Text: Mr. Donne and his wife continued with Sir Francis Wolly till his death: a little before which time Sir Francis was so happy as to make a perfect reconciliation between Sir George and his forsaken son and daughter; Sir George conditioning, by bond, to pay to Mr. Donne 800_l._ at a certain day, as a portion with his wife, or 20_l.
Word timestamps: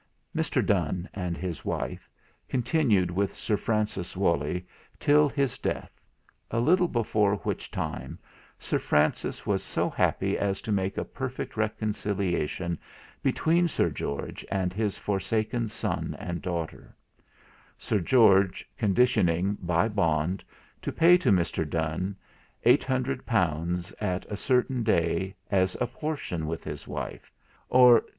Mr. 0.35 0.65
Donne 0.65 1.07
and 1.13 1.37
his 1.37 1.63
wife 1.63 2.09
continued 2.49 3.11
with 3.11 3.35
Sir 3.35 3.55
Francis 3.55 4.17
Wolly 4.17 4.65
till 4.99 5.29
his 5.29 5.59
death: 5.59 5.91
a 6.49 6.59
little 6.59 6.87
before 6.87 7.35
which 7.43 7.69
time 7.69 8.17
Sir 8.57 8.79
Francis 8.79 9.45
was 9.45 9.61
so 9.61 9.91
happy 9.91 10.39
as 10.39 10.59
to 10.63 10.71
make 10.71 10.97
a 10.97 11.05
perfect 11.05 11.55
reconciliation 11.55 12.79
between 13.21 13.67
Sir 13.67 13.91
George 13.91 14.43
and 14.49 14.73
his 14.73 14.97
forsaken 14.97 15.67
son 15.67 16.15
and 16.17 16.41
daughter; 16.41 16.95
Sir 17.77 17.99
George 17.99 18.67
conditioning, 18.79 19.55
by 19.61 19.87
bond, 19.87 20.43
to 20.81 20.91
pay 20.91 21.15
to 21.19 21.31
Mr. 21.31 21.69
Donne 21.69 22.15
800_l._ 22.65 23.93
at 24.01 24.25
a 24.31 24.35
certain 24.35 24.81
day, 24.81 25.35
as 25.51 25.77
a 25.79 25.85
portion 25.85 26.47
with 26.47 26.63
his 26.63 26.87
wife, 26.87 27.31
or 27.69 28.01
20_l. 28.01 28.05